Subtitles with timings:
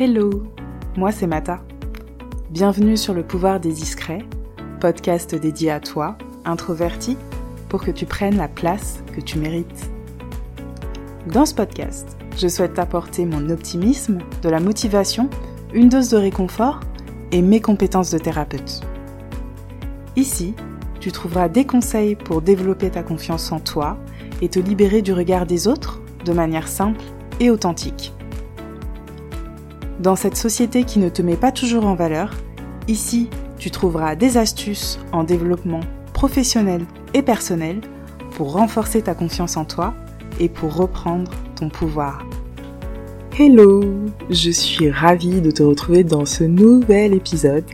[0.00, 0.44] Hello,
[0.96, 1.60] moi c'est Mata.
[2.50, 4.24] Bienvenue sur le pouvoir des discrets,
[4.78, 7.16] podcast dédié à toi, introverti,
[7.68, 9.90] pour que tu prennes la place que tu mérites.
[11.26, 15.28] Dans ce podcast, je souhaite t'apporter mon optimisme, de la motivation,
[15.74, 16.78] une dose de réconfort
[17.32, 18.82] et mes compétences de thérapeute.
[20.14, 20.54] Ici,
[21.00, 23.98] tu trouveras des conseils pour développer ta confiance en toi
[24.42, 27.02] et te libérer du regard des autres de manière simple
[27.40, 28.12] et authentique.
[30.00, 32.32] Dans cette société qui ne te met pas toujours en valeur,
[32.86, 35.80] ici, tu trouveras des astuces en développement
[36.12, 36.82] professionnel
[37.14, 37.80] et personnel
[38.32, 39.94] pour renforcer ta confiance en toi
[40.38, 42.24] et pour reprendre ton pouvoir.
[43.36, 43.82] Hello,
[44.30, 47.64] je suis ravie de te retrouver dans ce nouvel épisode.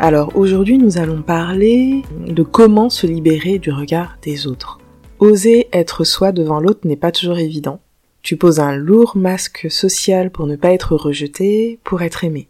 [0.00, 4.80] Alors aujourd'hui nous allons parler de comment se libérer du regard des autres.
[5.20, 7.80] Oser être soi devant l'autre n'est pas toujours évident.
[8.22, 12.48] Tu poses un lourd masque social pour ne pas être rejeté, pour être aimé.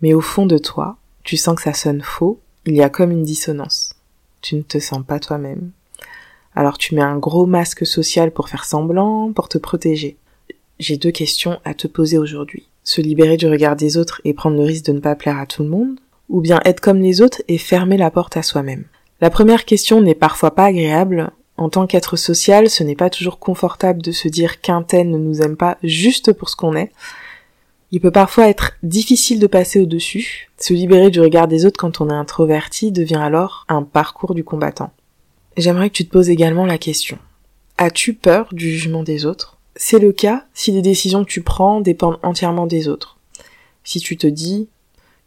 [0.00, 3.12] Mais au fond de toi, tu sens que ça sonne faux, il y a comme
[3.12, 3.94] une dissonance.
[4.42, 5.70] Tu ne te sens pas toi-même.
[6.54, 10.16] Alors tu mets un gros masque social pour faire semblant, pour te protéger.
[10.78, 12.68] J'ai deux questions à te poser aujourd'hui.
[12.82, 15.46] Se libérer du regard des autres et prendre le risque de ne pas plaire à
[15.46, 18.84] tout le monde, ou bien être comme les autres et fermer la porte à soi-même?
[19.20, 23.38] La première question n'est parfois pas agréable, en tant qu'être social, ce n'est pas toujours
[23.38, 26.92] confortable de se dire qu'un tel ne nous aime pas juste pour ce qu'on est.
[27.92, 30.50] Il peut parfois être difficile de passer au-dessus.
[30.58, 34.44] Se libérer du regard des autres quand on est introverti devient alors un parcours du
[34.44, 34.92] combattant.
[35.56, 37.18] J'aimerais que tu te poses également la question.
[37.78, 39.58] As-tu peur du jugement des autres?
[39.76, 43.18] C'est le cas si les décisions que tu prends dépendent entièrement des autres.
[43.84, 44.68] Si tu te dis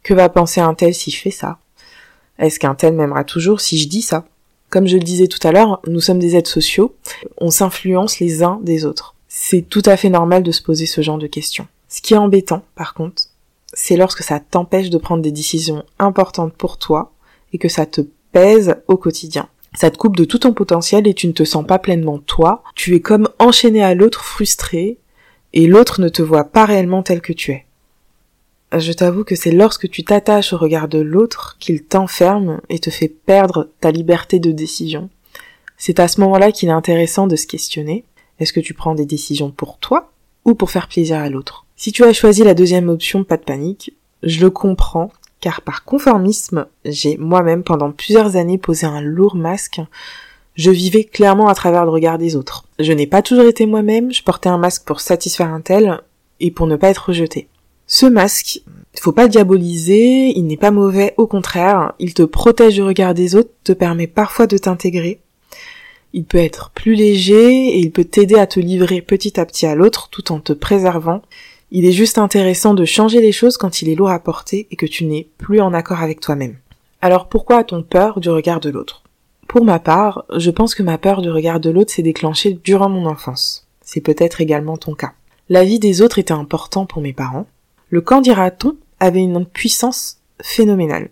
[0.02, 1.58] que va penser un tel si je fais ça?
[2.38, 4.26] Est-ce qu'un tel m'aimera toujours si je dis ça?
[4.70, 6.94] Comme je le disais tout à l'heure, nous sommes des êtres sociaux,
[7.38, 9.16] on s'influence les uns des autres.
[9.28, 11.66] C'est tout à fait normal de se poser ce genre de questions.
[11.88, 13.24] Ce qui est embêtant, par contre,
[13.72, 17.12] c'est lorsque ça t'empêche de prendre des décisions importantes pour toi
[17.52, 18.00] et que ça te
[18.32, 19.48] pèse au quotidien.
[19.74, 22.62] Ça te coupe de tout ton potentiel et tu ne te sens pas pleinement toi.
[22.74, 24.98] Tu es comme enchaîné à l'autre frustré
[25.52, 27.66] et l'autre ne te voit pas réellement tel que tu es
[28.78, 32.90] je t'avoue que c'est lorsque tu t'attaches au regard de l'autre qu'il t'enferme et te
[32.90, 35.10] fait perdre ta liberté de décision.
[35.76, 38.04] C'est à ce moment-là qu'il est intéressant de se questionner.
[38.38, 40.12] Est-ce que tu prends des décisions pour toi
[40.44, 41.66] ou pour faire plaisir à l'autre?
[41.76, 45.10] Si tu as choisi la deuxième option, pas de panique, je le comprends,
[45.40, 49.80] car par conformisme, j'ai moi-même pendant plusieurs années posé un lourd masque.
[50.54, 52.64] Je vivais clairement à travers le regard des autres.
[52.78, 56.00] Je n'ai pas toujours été moi-même, je portais un masque pour satisfaire un tel
[56.38, 57.48] et pour ne pas être rejeté.
[57.92, 58.62] Ce masque,
[59.00, 63.34] faut pas diaboliser, il n'est pas mauvais, au contraire, il te protège du regard des
[63.34, 65.18] autres, te permet parfois de t'intégrer.
[66.12, 69.66] Il peut être plus léger et il peut t'aider à te livrer petit à petit
[69.66, 71.22] à l'autre tout en te préservant.
[71.72, 74.76] Il est juste intéressant de changer les choses quand il est lourd à porter et
[74.76, 76.58] que tu n'es plus en accord avec toi-même.
[77.02, 79.02] Alors pourquoi a-t-on peur du regard de l'autre?
[79.48, 82.88] Pour ma part, je pense que ma peur du regard de l'autre s'est déclenchée durant
[82.88, 83.66] mon enfance.
[83.82, 85.14] C'est peut-être également ton cas.
[85.48, 87.48] La vie des autres était important pour mes parents,
[87.90, 91.10] le quand dira-t-on avait une puissance phénoménale.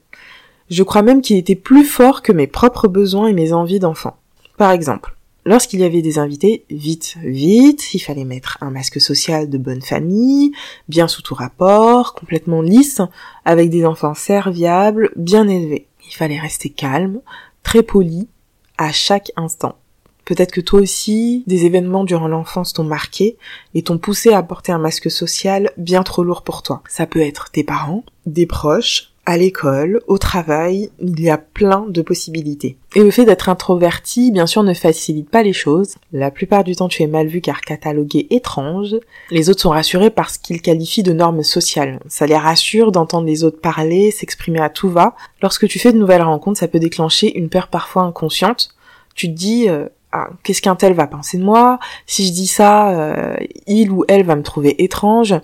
[0.71, 4.17] Je crois même qu'il était plus fort que mes propres besoins et mes envies d'enfant.
[4.57, 9.49] Par exemple, lorsqu'il y avait des invités, vite, vite, il fallait mettre un masque social
[9.49, 10.53] de bonne famille,
[10.89, 13.01] bien sous tout rapport, complètement lisse,
[13.45, 15.87] avec des enfants serviables, bien élevés.
[16.07, 17.21] Il fallait rester calme,
[17.63, 18.29] très poli,
[18.77, 19.77] à chaque instant.
[20.29, 23.39] Peut-être que toi aussi, des événements durant l'enfance t'ont marqué
[23.73, 26.83] et t'ont poussé à porter un masque social bien trop lourd pour toi.
[26.87, 31.87] Ça peut être tes parents, des proches, à l'école, au travail, il y a plein
[31.89, 32.77] de possibilités.
[32.95, 35.95] Et le fait d'être introverti, bien sûr, ne facilite pas les choses.
[36.13, 38.97] La plupart du temps, tu es mal vu car catalogué étrange.
[39.31, 42.01] Les autres sont rassurés parce qu'ils qualifient de normes sociales.
[42.07, 45.17] Ça les rassure d'entendre les autres parler, s'exprimer à tout va.
[45.41, 48.75] Lorsque tu fais de nouvelles rencontres, ça peut déclencher une peur parfois inconsciente.
[49.15, 51.79] Tu te dis, euh, ah, qu'est-ce qu'un tel va penser de moi?
[52.07, 55.35] Si je dis ça, euh, il ou elle va me trouver étrange.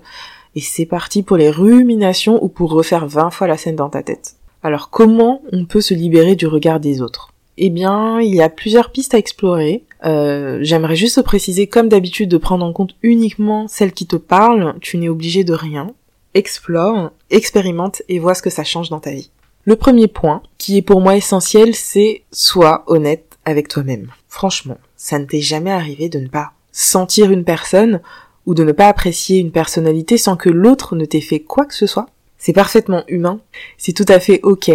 [0.55, 4.01] Et c'est parti pour les ruminations ou pour refaire 20 fois la scène dans ta
[4.01, 4.35] tête.
[4.63, 7.31] Alors comment on peut se libérer du regard des autres?
[7.57, 9.83] Eh bien, il y a plusieurs pistes à explorer.
[10.05, 14.75] Euh, j'aimerais juste préciser, comme d'habitude, de prendre en compte uniquement celles qui te parlent.
[14.81, 15.91] Tu n'es obligé de rien.
[16.33, 19.29] Explore, expérimente et vois ce que ça change dans ta vie.
[19.63, 24.11] Le premier point, qui est pour moi essentiel, c'est sois honnête avec toi-même.
[24.27, 28.01] Franchement, ça ne t'est jamais arrivé de ne pas sentir une personne
[28.45, 31.73] ou de ne pas apprécier une personnalité sans que l'autre ne t'ait fait quoi que
[31.73, 32.07] ce soit?
[32.37, 33.39] C'est parfaitement humain,
[33.77, 34.71] c'est tout à fait ok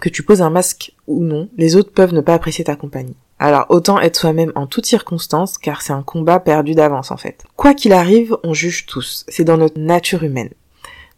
[0.00, 3.16] que tu poses un masque ou non, les autres peuvent ne pas apprécier ta compagnie.
[3.38, 7.44] Alors autant être soi-même en toutes circonstances car c'est un combat perdu d'avance en fait.
[7.56, 10.50] Quoi qu'il arrive, on juge tous, c'est dans notre nature humaine.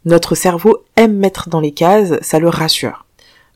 [0.05, 3.05] Notre cerveau aime mettre dans les cases, ça le rassure.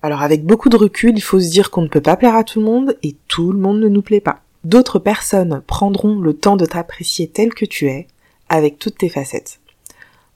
[0.03, 2.44] Alors avec beaucoup de recul, il faut se dire qu'on ne peut pas plaire à
[2.44, 4.41] tout le monde et tout le monde ne nous plaît pas.
[4.65, 8.07] D'autres personnes prendront le temps de t'apprécier tel que tu es,
[8.50, 9.61] avec toutes tes facettes.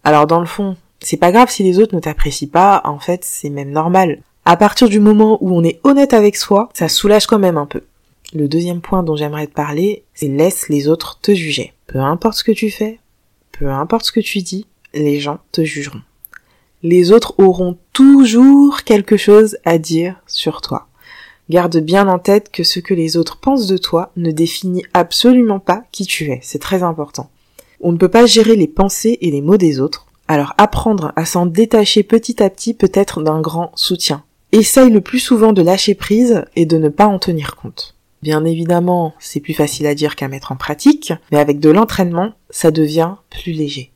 [0.05, 3.25] Alors dans le fond, c'est pas grave si les autres ne t'apprécient pas, en fait
[3.25, 4.21] c'est même normal.
[4.45, 7.65] À partir du moment où on est honnête avec soi, ça soulage quand même un
[7.65, 7.83] peu.
[8.33, 11.73] Le deuxième point dont j'aimerais te parler, c'est laisse les autres te juger.
[11.87, 12.99] Peu importe ce que tu fais,
[13.51, 16.01] peu importe ce que tu dis, les gens te jugeront.
[16.89, 20.87] Les autres auront toujours quelque chose à dire sur toi.
[21.49, 25.59] Garde bien en tête que ce que les autres pensent de toi ne définit absolument
[25.59, 26.39] pas qui tu es.
[26.41, 27.29] C'est très important.
[27.81, 30.07] On ne peut pas gérer les pensées et les mots des autres.
[30.29, 34.23] Alors apprendre à s'en détacher petit à petit peut être d'un grand soutien.
[34.53, 37.95] Essaye le plus souvent de lâcher prise et de ne pas en tenir compte.
[38.21, 42.31] Bien évidemment, c'est plus facile à dire qu'à mettre en pratique, mais avec de l'entraînement,
[42.49, 43.91] ça devient plus léger.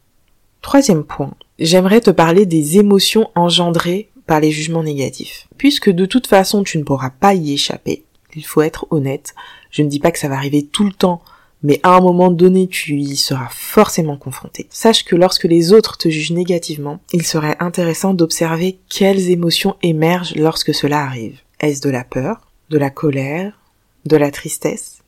[0.61, 5.47] Troisième point, j'aimerais te parler des émotions engendrées par les jugements négatifs.
[5.57, 8.03] Puisque de toute façon tu ne pourras pas y échapper,
[8.35, 9.35] il faut être honnête,
[9.69, 11.21] je ne dis pas que ça va arriver tout le temps,
[11.63, 14.67] mais à un moment donné tu y seras forcément confronté.
[14.71, 20.35] Sache que lorsque les autres te jugent négativement, il serait intéressant d'observer quelles émotions émergent
[20.35, 21.39] lorsque cela arrive.
[21.59, 23.59] Est-ce de la peur, de la colère,
[24.05, 24.99] de la tristesse?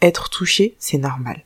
[0.00, 1.42] Être touché, c'est normal.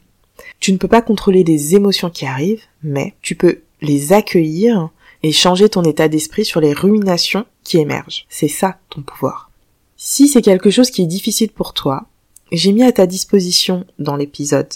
[0.59, 4.91] Tu ne peux pas contrôler les émotions qui arrivent, mais tu peux les accueillir
[5.23, 8.27] et changer ton état d'esprit sur les ruminations qui émergent.
[8.29, 9.51] C'est ça ton pouvoir.
[9.97, 12.07] Si c'est quelque chose qui est difficile pour toi,
[12.53, 14.73] j'ai mis à ta disposition dans l'épisode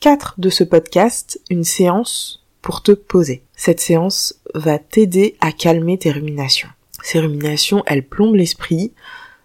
[0.00, 3.42] 4 de ce podcast une séance pour te poser.
[3.56, 6.68] Cette séance va t'aider à calmer tes ruminations.
[7.02, 8.92] Ces ruminations, elles plombent l'esprit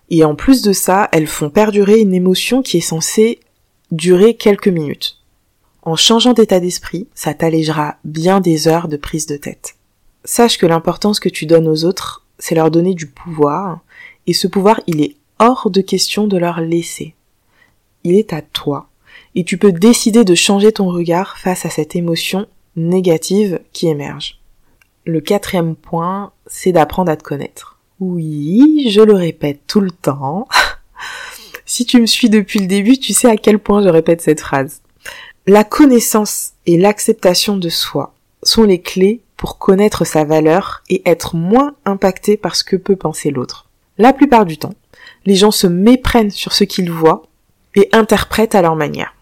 [0.10, 3.40] et en plus de ça, elles font perdurer une émotion qui est censée
[3.92, 5.20] durer quelques minutes.
[5.84, 9.76] En changeant d'état d'esprit, ça t'allégera bien des heures de prise de tête
[10.26, 13.80] sache que l'importance que tu donnes aux autres, c'est leur donner du pouvoir,
[14.28, 17.14] et ce pouvoir, il est hors de question de leur laisser.
[18.04, 18.88] Il est à toi,
[19.36, 24.40] et tu peux décider de changer ton regard face à cette émotion négative qui émerge.
[25.06, 27.78] Le quatrième point, c'est d'apprendre à te connaître.
[28.00, 30.48] Oui, je le répète tout le temps.
[31.66, 34.42] si tu me suis depuis le début, tu sais à quel point je répète cette
[34.42, 34.82] phrase.
[35.46, 38.14] La connaissance et l'acceptation de soi
[38.44, 42.96] sont les clés pour connaître sa valeur et être moins impacté par ce que peut
[42.96, 43.68] penser l'autre.
[43.98, 44.74] La plupart du temps,
[45.26, 47.24] les gens se méprennent sur ce qu'ils voient
[47.76, 49.16] et interprètent à leur manière.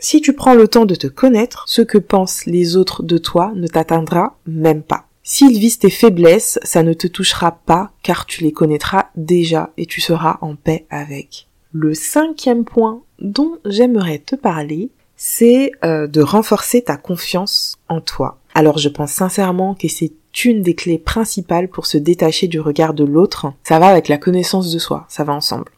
[0.00, 3.52] Si tu prends le temps de te connaître, ce que pensent les autres de toi
[3.54, 5.06] ne t'atteindra même pas.
[5.22, 9.86] S'ils visent tes faiblesses, ça ne te touchera pas car tu les connaîtras déjà et
[9.86, 11.46] tu seras en paix avec.
[11.70, 14.90] Le cinquième point dont j'aimerais te parler,
[15.24, 18.38] c'est euh, de renforcer ta confiance en toi.
[18.54, 20.10] Alors je pense sincèrement que c'est
[20.44, 23.52] une des clés principales pour se détacher du regard de l'autre.
[23.62, 25.70] Ça va avec la connaissance de soi, ça va ensemble.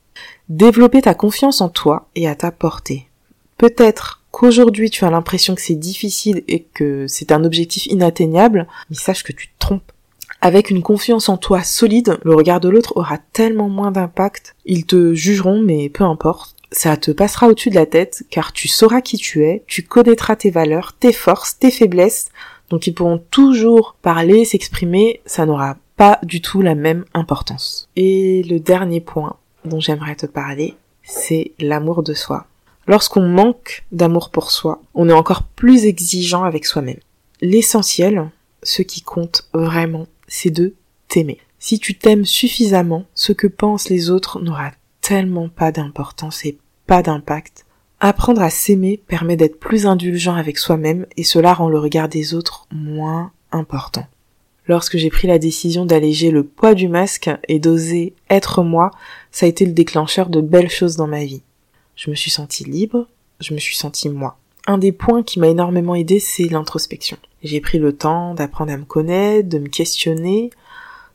[0.48, 3.06] Développer ta confiance en toi et à ta portée.
[3.58, 8.96] Peut-être qu'aujourd'hui tu as l'impression que c'est difficile et que c'est un objectif inatteignable, mais
[8.96, 9.92] sache que tu te trompes.
[10.40, 14.54] Avec une confiance en toi solide, le regard de l'autre aura tellement moins d'impact.
[14.64, 16.54] Ils te jugeront, mais peu importe.
[16.76, 20.34] Ça te passera au-dessus de la tête, car tu sauras qui tu es, tu connaîtras
[20.34, 22.30] tes valeurs, tes forces, tes faiblesses,
[22.68, 27.88] donc ils pourront toujours parler, s'exprimer, ça n'aura pas du tout la même importance.
[27.94, 32.48] Et le dernier point dont j'aimerais te parler, c'est l'amour de soi.
[32.88, 36.98] Lorsqu'on manque d'amour pour soi, on est encore plus exigeant avec soi-même.
[37.40, 38.28] L'essentiel,
[38.64, 40.74] ce qui compte vraiment, c'est de
[41.06, 41.38] t'aimer.
[41.60, 47.02] Si tu t'aimes suffisamment, ce que pensent les autres n'aura tellement pas d'importance et pas
[47.02, 47.64] d'impact
[48.06, 52.34] Apprendre à s'aimer permet d'être plus indulgent avec soi-même et cela rend le regard des
[52.34, 54.06] autres moins important.
[54.66, 58.90] Lorsque j'ai pris la décision d'alléger le poids du masque et d'oser être moi,
[59.30, 61.42] ça a été le déclencheur de belles choses dans ma vie.
[61.96, 63.08] Je me suis sentie libre,
[63.40, 64.36] je me suis sentie moi.
[64.66, 67.16] Un des points qui m'a énormément aidé, c'est l'introspection.
[67.42, 70.50] J'ai pris le temps d'apprendre à me connaître, de me questionner,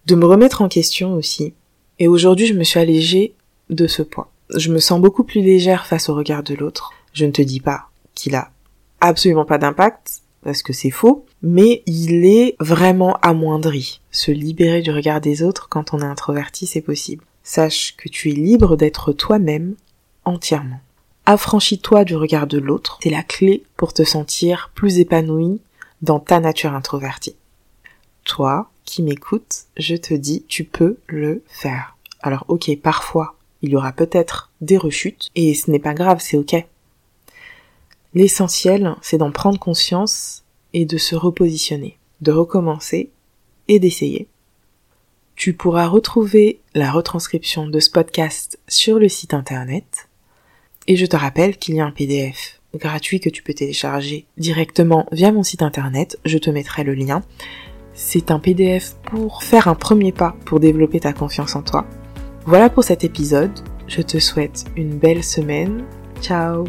[0.08, 1.54] de me remettre en question aussi.
[2.00, 3.36] Et aujourd'hui, je me suis allégée
[3.70, 6.91] de ce poids je me sens beaucoup plus légère face au regard de l'autre.
[7.13, 8.51] Je ne te dis pas qu'il a
[9.01, 14.01] absolument pas d'impact, parce que c'est faux, mais il est vraiment amoindri.
[14.12, 17.24] Se libérer du regard des autres quand on est introverti, c'est possible.
[17.44, 19.75] Sache que tu es libre d'être toi-même
[20.25, 20.79] entièrement.
[21.25, 25.62] Affranchis-toi du regard de l'autre, c'est la clé pour te sentir plus épanoui
[26.01, 27.36] dans ta nature introvertie.
[28.24, 31.96] Toi qui m'écoutes, je te dis, tu peux le faire.
[32.22, 36.38] Alors ok, parfois il y aura peut-être des rechutes, et ce n'est pas grave, c'est
[36.38, 36.66] ok.
[38.13, 43.12] L'essentiel, c'est d'en prendre conscience et de se repositionner, de recommencer
[43.68, 44.28] et d'essayer.
[45.36, 50.10] Tu pourras retrouver la retranscription de ce podcast sur le site internet.
[50.88, 55.08] Et je te rappelle qu'il y a un PDF gratuit que tu peux télécharger directement
[55.12, 56.20] via mon site internet.
[56.25, 57.24] Je te mettrai le lien.
[57.94, 61.88] C'est un PDF pour faire un premier pas pour développer ta confiance en toi.
[62.46, 63.51] Voilà pour cet épisode.
[63.88, 65.84] Je te souhaite une belle semaine.
[66.22, 66.65] Ciao